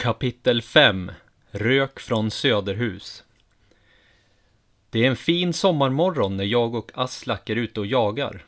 [0.00, 1.12] Kapitel 5
[1.50, 3.24] Rök från Söderhus
[4.90, 8.44] Det är en fin sommarmorgon när jag och Aslak är ute och jagar.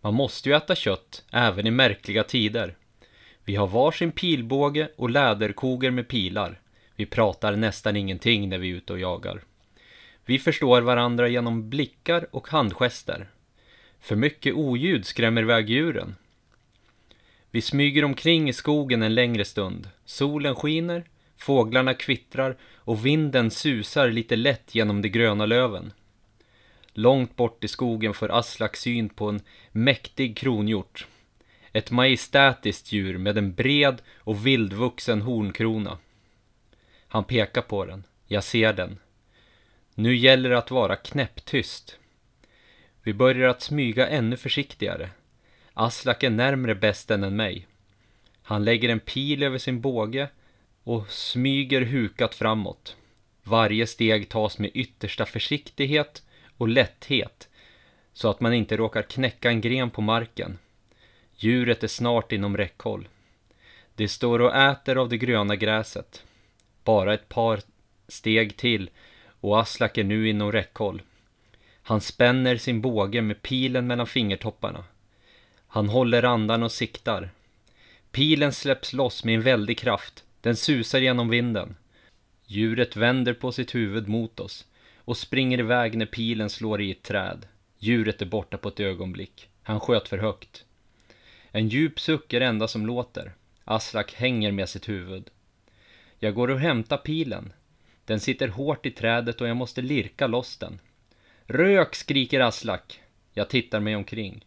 [0.00, 2.76] Man måste ju äta kött, även i märkliga tider.
[3.44, 6.60] Vi har varsin pilbåge och läderkoger med pilar.
[6.96, 9.40] Vi pratar nästan ingenting när vi är ute och jagar.
[10.24, 13.28] Vi förstår varandra genom blickar och handgester.
[14.00, 16.14] För mycket oljud skrämmer iväg djuren.
[17.58, 19.88] Vi smyger omkring i skogen en längre stund.
[20.04, 21.04] Solen skiner,
[21.36, 25.92] fåglarna kvittrar och vinden susar lite lätt genom de gröna löven.
[26.92, 29.40] Långt bort i skogen får Aslak syn på en
[29.72, 31.06] mäktig kronhjort.
[31.72, 35.98] Ett majestätiskt djur med en bred och vildvuxen hornkrona.
[37.08, 38.04] Han pekar på den.
[38.26, 38.98] Jag ser den.
[39.94, 41.98] Nu gäller det att vara knäpptyst.
[43.02, 45.10] Vi börjar att smyga ännu försiktigare.
[45.80, 47.66] Aslak är närmre bästen än mig.
[48.42, 50.28] Han lägger en pil över sin båge
[50.84, 52.96] och smyger hukat framåt.
[53.42, 56.22] Varje steg tas med yttersta försiktighet
[56.56, 57.48] och lätthet
[58.12, 60.58] så att man inte råkar knäcka en gren på marken.
[61.36, 63.08] Djuret är snart inom räckhåll.
[63.94, 66.24] Det står och äter av det gröna gräset.
[66.84, 67.60] Bara ett par
[68.08, 68.90] steg till
[69.40, 71.02] och Aslak är nu inom räckhåll.
[71.82, 74.84] Han spänner sin båge med pilen mellan fingertopparna.
[75.68, 77.30] Han håller andan och siktar.
[78.10, 80.24] Pilen släpps loss med en väldig kraft.
[80.40, 81.76] Den susar genom vinden.
[82.46, 87.02] Djuret vänder på sitt huvud mot oss och springer iväg när pilen slår i ett
[87.02, 87.46] träd.
[87.78, 89.48] Djuret är borta på ett ögonblick.
[89.62, 90.64] Han sköt för högt.
[91.50, 93.32] En djup suck är det enda som låter.
[93.64, 95.30] Aslak hänger med sitt huvud.
[96.18, 97.52] Jag går och hämtar pilen.
[98.04, 100.80] Den sitter hårt i trädet och jag måste lirka loss den.
[101.46, 101.94] Rök!
[101.94, 103.00] skriker Aslak.
[103.32, 104.44] Jag tittar mig omkring.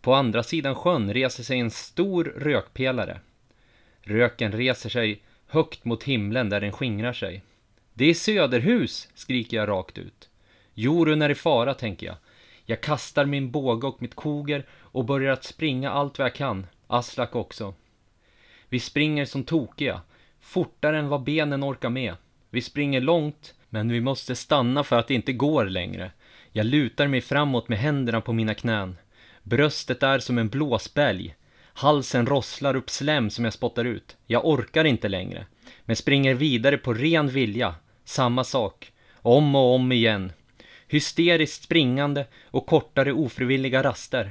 [0.00, 3.20] På andra sidan sjön reser sig en stor rökpelare.
[4.02, 7.42] Röken reser sig högt mot himlen där den skingrar sig.
[7.94, 10.28] Det är Söderhus, skriker jag rakt ut.
[10.74, 12.16] Jorun är i fara, tänker jag.
[12.64, 16.66] Jag kastar min båge och mitt koger och börjar att springa allt vad jag kan.
[16.86, 17.74] Aslak också.
[18.68, 20.00] Vi springer som tokiga,
[20.40, 22.14] fortare än vad benen orkar med.
[22.50, 26.10] Vi springer långt, men vi måste stanna för att det inte går längre.
[26.52, 28.96] Jag lutar mig framåt med händerna på mina knän.
[29.50, 31.34] Bröstet är som en blåsbälg.
[31.62, 34.16] Halsen rosslar upp slem som jag spottar ut.
[34.26, 35.46] Jag orkar inte längre.
[35.84, 37.74] Men springer vidare på ren vilja.
[38.04, 38.92] Samma sak.
[39.14, 40.32] Om och om igen.
[40.88, 44.30] Hysteriskt springande och kortare ofrivilliga raster.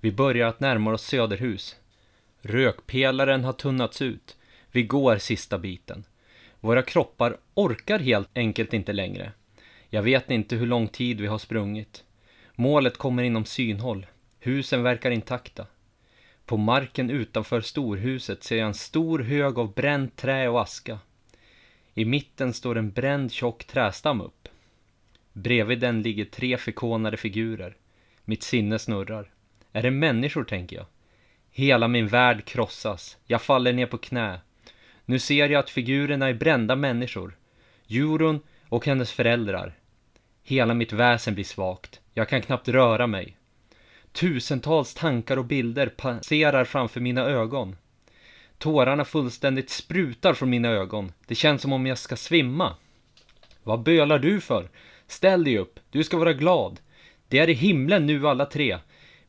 [0.00, 1.76] Vi börjar att närma oss Söderhus.
[2.42, 4.36] Rökpelaren har tunnats ut.
[4.72, 6.04] Vi går sista biten.
[6.60, 9.32] Våra kroppar orkar helt enkelt inte längre.
[9.88, 12.04] Jag vet inte hur lång tid vi har sprungit.
[12.54, 14.06] Målet kommer inom synhåll.
[14.40, 15.66] Husen verkar intakta.
[16.46, 20.98] På marken utanför storhuset ser jag en stor hög av bränt trä och aska.
[21.94, 24.48] I mitten står en bränd tjock trästam upp.
[25.32, 27.76] Bredvid den ligger tre förkonade figurer.
[28.24, 29.30] Mitt sinne snurrar.
[29.72, 30.86] Är det människor, tänker jag.
[31.50, 33.18] Hela min värld krossas.
[33.26, 34.40] Jag faller ner på knä.
[35.04, 37.36] Nu ser jag att figurerna är brända människor.
[37.86, 39.74] Jurun och hennes föräldrar.
[40.42, 42.00] Hela mitt väsen blir svagt.
[42.14, 43.36] Jag kan knappt röra mig.
[44.12, 47.76] Tusentals tankar och bilder passerar framför mina ögon.
[48.58, 51.12] Tårarna fullständigt sprutar från mina ögon.
[51.26, 52.76] Det känns som om jag ska svimma.
[53.62, 54.68] Vad bölar du för?
[55.06, 56.80] Ställ dig upp, du ska vara glad.
[57.28, 58.78] Det är i himlen nu alla tre.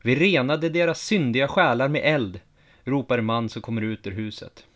[0.02, 2.40] Vi renade deras syndiga själar med eld,
[2.84, 4.66] ropar en man som kommer ut ur huset.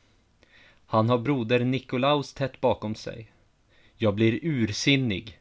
[0.86, 3.30] Han har broder Nikolaus tätt bakom sig.
[3.96, 5.38] Jag blir ursinnig.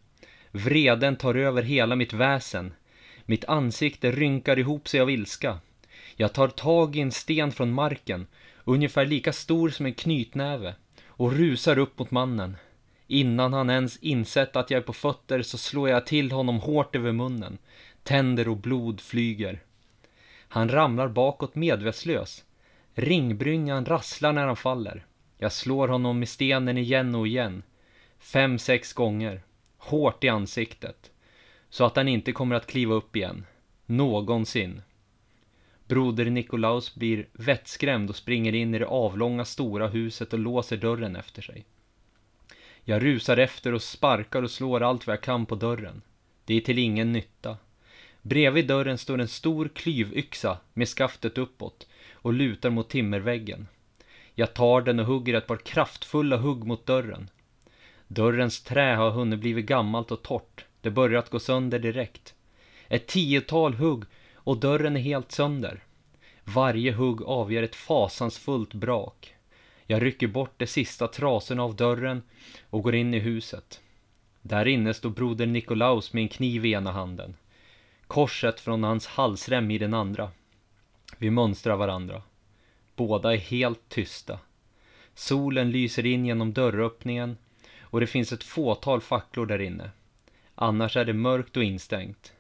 [0.52, 2.74] Vreden tar över hela mitt väsen.
[3.26, 5.60] Mitt ansikte rynkar ihop sig av ilska.
[6.16, 8.28] Jag tar tag i en sten från marken,
[8.64, 10.76] ungefär lika stor som en knytnäve,
[11.08, 12.58] och rusar upp mot mannen.
[13.08, 16.96] Innan han ens insett att jag är på fötter så slår jag till honom hårt
[16.96, 17.58] över munnen.
[18.04, 19.60] Tänder och blod flyger.
[20.48, 22.44] Han ramlar bakåt medvetslös.
[22.94, 25.06] Ringbrynjan rasslar när han faller.
[25.38, 27.64] Jag slår honom med stenen igen och igen.
[28.20, 29.42] Fem, sex gånger.
[29.78, 31.12] Hårt i ansiktet.
[31.76, 33.46] Så att han inte kommer att kliva upp igen.
[33.86, 34.82] Någonsin.
[35.88, 41.16] Broder Nikolaus blir vettskrämd och springer in i det avlånga stora huset och låser dörren
[41.16, 41.66] efter sig.
[42.84, 46.02] Jag rusar efter och sparkar och slår allt vad jag kan på dörren.
[46.46, 47.58] Det är till ingen nytta.
[48.22, 53.68] Bredvid dörren står en stor klyvyxa med skaftet uppåt och lutar mot timmerväggen.
[54.34, 57.30] Jag tar den och hugger ett par kraftfulla hugg mot dörren.
[58.08, 60.65] Dörrens trä har hunnit blivit gammalt och torrt.
[60.86, 62.36] Det börjar att gå sönder direkt.
[62.88, 64.04] Ett tiotal hugg
[64.34, 65.84] och dörren är helt sönder.
[66.44, 69.36] Varje hugg avger ett fasansfullt brak.
[69.86, 72.24] Jag rycker bort de sista trasorna av dörren
[72.70, 73.82] och går in i huset.
[74.42, 77.36] Där inne står broder Nikolaus med en kniv i ena handen.
[78.08, 80.32] Korset från hans halsrem i den andra.
[81.18, 82.22] Vi mönstrar varandra.
[82.96, 84.40] Båda är helt tysta.
[85.14, 87.38] Solen lyser in genom dörröppningen
[87.82, 89.92] och det finns ett fåtal facklor där inne.
[90.56, 92.34] Annars är det mörkt och instängt.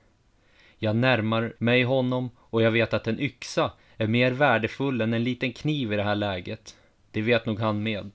[0.77, 5.23] Jag närmar mig honom och jag vet att en yxa är mer värdefull än en
[5.23, 6.75] liten kniv i det här läget.
[7.11, 8.11] Det vet nog han med.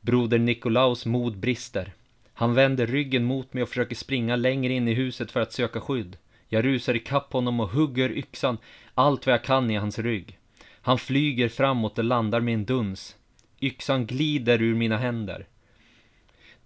[0.00, 1.92] Broder Nikolaus mod brister.
[2.32, 5.80] Han vänder ryggen mot mig och försöker springa längre in i huset för att söka
[5.80, 6.16] skydd.
[6.48, 8.58] Jag rusar ikapp honom och hugger yxan
[8.94, 10.38] allt vad jag kan i hans rygg.
[10.80, 13.16] Han flyger framåt och landar med en duns.
[13.60, 15.46] Yxan glider ur mina händer.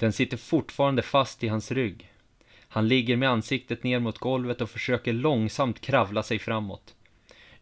[0.00, 2.12] Den sitter fortfarande fast i hans rygg.
[2.69, 6.94] Han ligger med ansiktet ner mot golvet och försöker långsamt kravla sig framåt.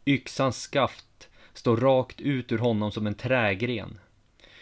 [0.06, 3.99] Yxans skaft står rakt ut ur honom som en trägren.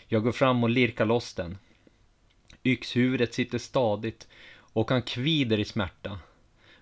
[0.08, 1.58] Jag går fram och lirkar loss den.
[2.64, 6.18] Yxhuvudet sitter stadigt och han kvider i smärta.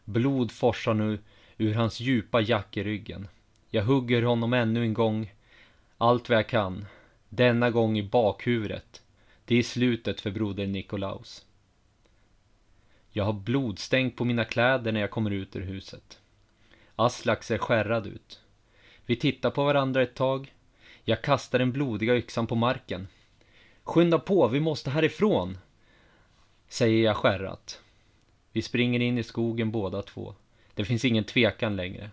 [0.04, 1.18] Blod forsar nu
[1.58, 3.28] ur hans djupa jack i ryggen.
[3.70, 5.32] Jag hugger honom ännu en gång,
[5.98, 6.86] allt vad jag kan.
[7.28, 9.03] Denna gång i bakhuvudet.
[9.44, 11.46] Det är slutet för broder Nikolaus.
[13.10, 16.18] Jag har blodstänk på mina kläder när jag kommer ut ur huset.
[16.96, 18.40] Aslak ser skärrad ut.
[19.06, 20.54] Vi tittar på varandra ett tag.
[21.04, 23.08] Jag kastar den blodiga yxan på marken.
[23.82, 25.58] Skynda på, vi måste härifrån!
[26.68, 27.82] Säger jag skärrat.
[28.52, 30.34] Vi springer in i skogen båda två.
[30.74, 32.10] Det finns ingen tvekan längre.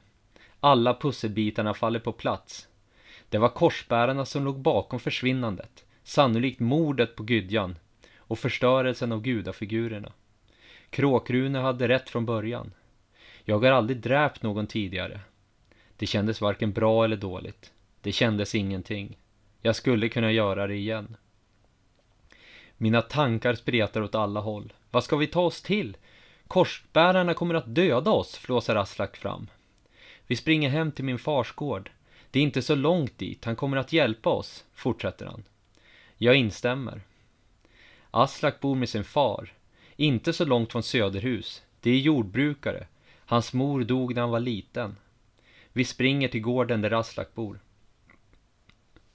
[0.59, 2.67] Alla pusselbitarna faller på plats.
[3.29, 7.77] Det var korsbärarna som låg bakom försvinnandet, sannolikt mordet på Gydjan
[8.17, 10.11] och förstörelsen av gudafigurerna.
[10.89, 12.73] Kråkrune hade rätt från början.
[13.45, 15.19] Jag har aldrig dräpt någon tidigare.
[15.97, 17.71] Det kändes varken bra eller dåligt.
[18.01, 19.17] Det kändes ingenting.
[19.61, 21.17] Jag skulle kunna göra det igen.
[22.77, 24.73] Mina tankar spretar åt alla håll.
[24.91, 25.97] Vad ska vi ta oss till?
[26.47, 29.47] Korsbärarna kommer att döda oss, flåsar Aslak fram.
[30.27, 31.91] Vi springer hem till min fars gård.
[32.31, 35.43] Det är inte så långt dit, han kommer att hjälpa oss, fortsätter han.
[36.23, 37.01] Jag instämmer.
[38.11, 39.53] Aslak bor med sin far,
[39.95, 41.63] inte så långt från Söderhus.
[41.79, 42.87] Det är jordbrukare.
[43.25, 44.95] Hans mor dog när han var liten.
[45.73, 47.59] Vi springer till gården där Aslak bor.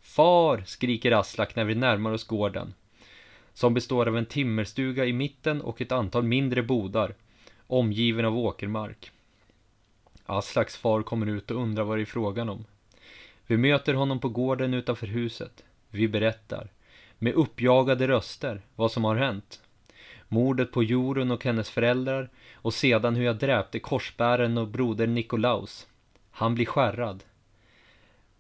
[0.01, 0.63] Far!
[0.67, 2.75] skriker Aslak när vi närmar oss gården.
[3.53, 7.15] Som består av en timmerstuga i mitten och ett antal mindre bodar,
[7.67, 9.11] omgiven av åkermark.
[10.25, 12.65] Aslaks far kommer ut och undrar vad det är frågan om.
[13.47, 15.65] Vi möter honom på gården utanför huset.
[15.91, 16.69] Vi berättar,
[17.19, 19.61] med uppjagade röster, vad som har hänt.
[20.29, 25.87] Mordet på Jorun och hennes föräldrar och sedan hur jag dräpte korsbären och broder Nikolaus.
[26.31, 27.25] Han blir skärrad.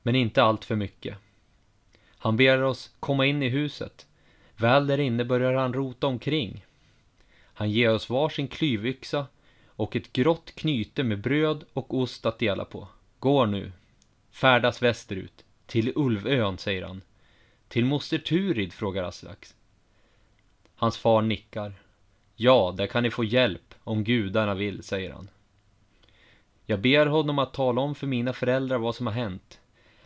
[0.02, 1.16] Men inte allt för mycket.
[2.18, 4.06] Han ber oss komma in i huset.
[4.56, 6.64] Väl där inne börjar han rota omkring.
[7.54, 9.26] Han ger oss varsin klyvyxa
[9.66, 12.88] och ett grått knyte med bröd och ost att dela på.
[13.18, 13.72] Går nu.
[14.30, 15.44] Färdas västerut.
[15.66, 17.02] Till Ulvön, säger han.
[17.68, 19.46] Till moster Turid, frågar Aslak.
[20.74, 21.72] Hans far nickar.
[22.36, 25.28] Ja, där kan ni få hjälp, om gudarna vill, säger han.
[26.66, 29.60] Jag ber honom att tala om för mina föräldrar vad som har hänt.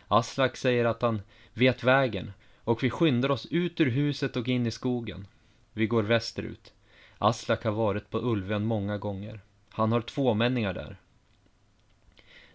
[0.07, 1.21] Aslak säger att han
[1.53, 2.31] vet vägen
[2.63, 5.27] och vi skyndar oss ut ur huset och in i skogen.
[5.73, 6.73] Vi går västerut.
[7.17, 9.39] Aslak har varit på Ulven många gånger.
[9.69, 10.97] Han har tvåmänningar där.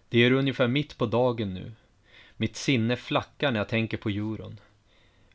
[0.09, 1.73] Det är ungefär mitt på dagen nu.
[2.37, 4.61] Mitt sinne flackar när jag tänker på Juron.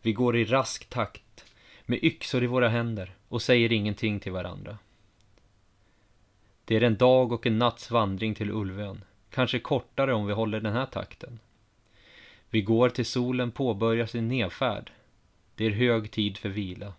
[0.01, 1.45] Vi går i rask takt,
[1.85, 4.77] med yxor i våra händer och säger ingenting till varandra.
[6.65, 10.61] Det är en dag och en natts vandring till Ulvön, kanske kortare om vi håller
[10.61, 11.39] den här takten.
[12.49, 14.91] Vi går till solen påbörjar sin nedfärd.
[15.55, 16.93] Det är hög tid för vila.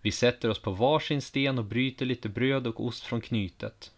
[0.00, 3.92] Vi sätter oss på varsin sten och bryter lite bröd och ost från knytet.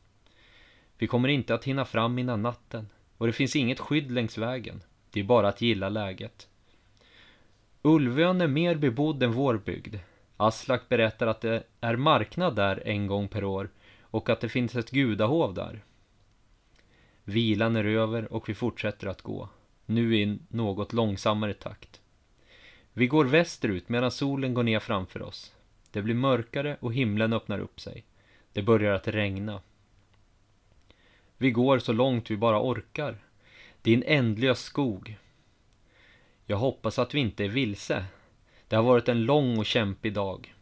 [0.98, 2.88] Vi kommer inte att hinna fram innan natten
[3.18, 4.82] och det finns inget skydd längs vägen.
[5.10, 6.48] Det är bara att gilla läget.
[7.84, 9.96] Ulvön är mer bebodd än vår bygd.
[10.36, 13.70] Aslak berättar att det är marknad där en gång per år
[14.00, 15.84] och att det finns ett gudahov där.
[17.24, 19.48] Vilan är över och vi fortsätter att gå,
[19.86, 22.00] nu i något långsammare takt.
[22.92, 25.54] Vi går västerut medan solen går ner framför oss.
[25.90, 28.04] Det blir mörkare och himlen öppnar upp sig.
[28.52, 29.60] Det börjar att regna.
[31.38, 33.18] Vi går så långt vi bara orkar.
[33.82, 35.18] Det är en ändlös skog.
[36.52, 38.04] Jag hoppas att vi inte är vilse.
[38.68, 40.54] Det har varit en lång och kämpig dag.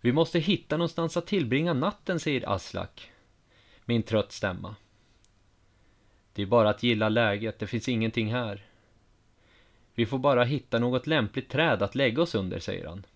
[0.00, 3.10] Vi måste hitta någonstans att tillbringa natten, säger Aslak.
[3.84, 4.76] Med en trött stämma.
[6.32, 8.66] Det är bara att gilla läget, det finns ingenting här.
[9.94, 13.06] Vi får bara hitta något lämpligt träd att lägga oss under, säger han.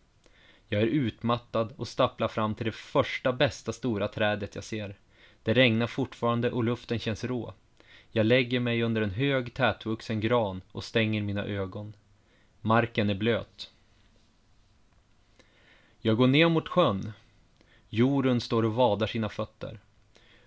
[0.68, 4.98] Jag är utmattad och stapplar fram till det första bästa stora trädet jag ser.
[5.42, 7.54] Det regnar fortfarande och luften känns rå.
[8.16, 11.96] Jag lägger mig under en hög tätvuxen gran och stänger mina ögon.
[12.60, 13.70] Marken är blöt.
[16.00, 17.12] Jag går ner mot sjön.
[17.88, 19.80] Jorun står och vadar sina fötter.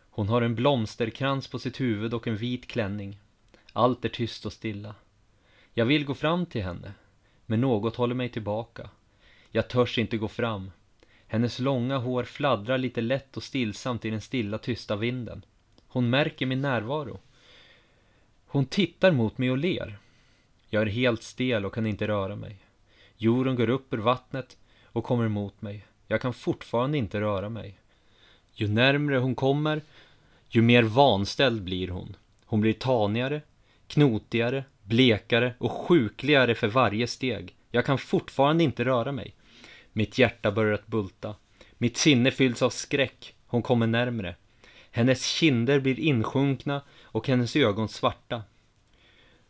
[0.09, 3.19] Hon har en blomsterkrans på sitt huvud och en vit klänning.
[3.73, 4.95] Allt är tyst och stilla.
[5.73, 6.93] Jag vill gå fram till henne,
[7.45, 8.89] men något håller mig tillbaka.
[9.51, 10.71] Jag törs inte gå fram.
[11.27, 15.45] Hennes långa hår fladdrar lite lätt och stillsamt i den stilla tysta vinden.
[15.87, 17.19] Hon märker min närvaro.
[18.57, 19.97] Hon tittar mot mig och ler.
[20.69, 22.57] Jag är helt stel och kan inte röra mig.
[23.17, 25.85] Jorun går upp ur vattnet och kommer emot mig.
[26.07, 27.79] Jag kan fortfarande inte röra mig.
[28.53, 29.81] Ju närmre hon kommer,
[30.49, 32.15] ju mer vanställd blir hon.
[32.45, 33.41] Hon blir tanigare,
[33.87, 37.55] knotigare, blekare och sjukligare för varje steg.
[37.71, 39.35] Jag kan fortfarande inte röra mig.
[39.93, 41.35] Mitt hjärta börjar att bulta.
[41.77, 43.35] Mitt sinne fylls av skräck.
[43.47, 44.35] Hon kommer närmre.
[44.91, 46.81] Hennes kinder blir insjunkna
[47.17, 48.43] och hennes ögon svarta.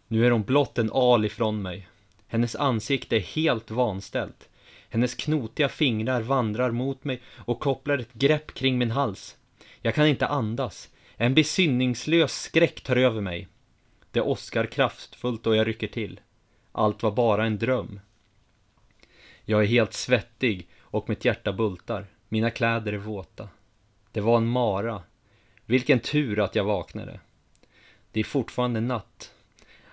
[0.07, 1.87] Nu är hon blott en al ifrån mig.
[2.27, 4.49] Hennes ansikte är helt vanställt.
[4.89, 9.37] Hennes knotiga fingrar vandrar mot mig och kopplar ett grepp kring min hals.
[9.81, 10.89] Jag kan inte andas.
[11.15, 13.47] En besinningslös skräck tar över mig.
[14.11, 16.19] Det åskar kraftfullt och jag rycker till.
[16.71, 17.99] Allt var bara en dröm.
[19.45, 22.05] Jag är helt svettig och mitt hjärta bultar.
[22.29, 23.49] Mina kläder är våta.
[24.11, 25.03] Det var en mara.
[25.65, 27.19] Vilken tur att jag vaknade.
[28.17, 29.33] Det är fortfarande natt.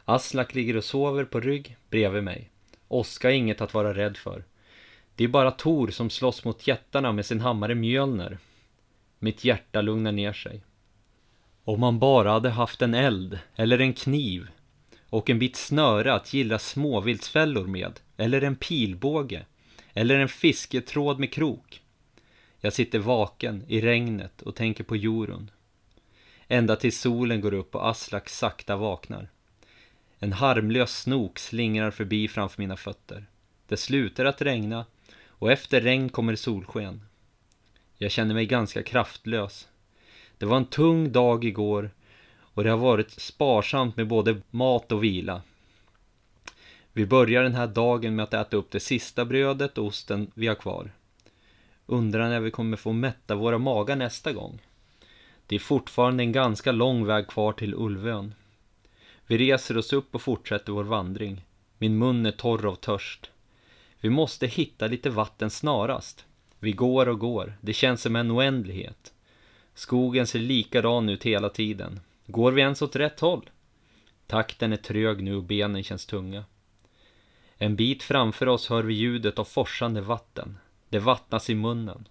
[0.04, 2.50] Aslak ligger och sover på rygg bredvid mig.
[2.88, 4.44] Oskar är inget att vara rädd för.
[5.14, 8.38] Det är bara Tor som slåss mot jättarna med sin hammare Mjölner.
[9.18, 10.62] Mitt hjärta lugnar ner sig.
[11.64, 14.48] Om man bara hade haft en eld eller en kniv
[15.10, 19.46] och en bit snöre att gilla småviltsfällor med eller en pilbåge
[19.92, 21.82] eller en fisketråd med krok.
[22.60, 25.50] Jag sitter vaken i regnet och tänker på Jorun.
[26.48, 29.28] Ända tills solen går upp och Aslak sakta vaknar.
[30.18, 33.26] En harmlös snok slingrar förbi framför mina fötter.
[33.68, 34.86] Det slutar att regna
[35.26, 37.02] och efter regn kommer solsken.
[37.98, 39.68] Jag känner mig ganska kraftlös.
[40.38, 41.90] Det var en tung dag igår
[42.54, 45.42] och det har varit sparsamt med både mat och vila.
[46.92, 50.46] Vi börjar den här dagen med att äta upp det sista brödet och osten vi
[50.46, 50.90] har kvar.
[51.86, 54.60] Undrar när vi kommer få mätta våra magar nästa gång.
[55.46, 58.34] Det är fortfarande en ganska lång väg kvar till Ulvön.
[59.26, 61.44] Vi reser oss upp och fortsätter vår vandring.
[61.78, 63.30] Min mun är torr av törst.
[64.00, 66.24] Vi måste hitta lite vatten snarast.
[66.58, 69.12] Vi går och går, det känns som en oändlighet.
[69.74, 72.00] Skogen ser likadan ut hela tiden.
[72.26, 73.50] Går vi ens åt rätt håll?
[74.26, 76.44] Takten är trög nu och benen känns tunga.
[77.58, 80.58] En bit framför oss hör vi ljudet av forsande vatten.
[80.88, 82.08] Det vattnas i munnen.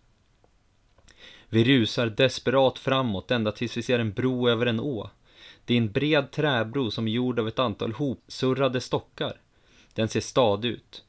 [1.53, 5.10] Vi rusar desperat framåt ända tills vi ser en bro över en å.
[5.65, 9.41] Det är en bred träbro som är gjord av ett antal hopsurrade stockar.
[9.93, 11.03] Den ser stadig ut.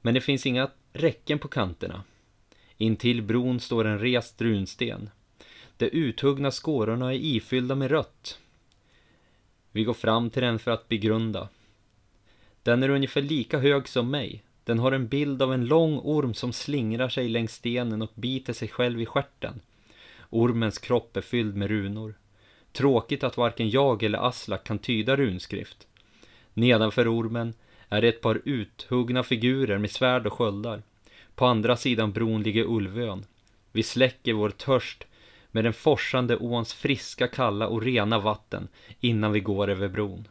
[0.00, 2.02] Men det finns inga räcken på kanterna.
[2.76, 5.10] Intill bron står en rest runsten.
[5.76, 8.38] De uthuggna skårorna är ifyllda med rött.
[9.70, 11.48] Vi går fram till den för att begrunda.
[12.62, 14.42] Den är ungefär lika hög som mig.
[14.64, 18.52] Den har en bild av en lång orm som slingrar sig längs stenen och biter
[18.52, 19.60] sig själv i skärten.
[20.30, 22.14] Ormens kropp är fylld med runor.
[22.72, 25.86] Tråkigt att varken jag eller Aslak kan tyda runskrift.
[26.54, 27.54] Nedanför ormen
[27.88, 30.82] är det ett par uthuggna figurer med svärd och sköldar.
[31.34, 33.26] På andra sidan bron ligger Ulvön.
[33.72, 35.06] Vi släcker vår törst
[35.50, 38.68] med den forsande åns friska, kalla och rena vatten
[39.00, 40.28] innan vi går över bron.